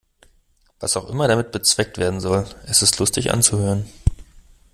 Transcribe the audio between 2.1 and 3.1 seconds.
soll, es ist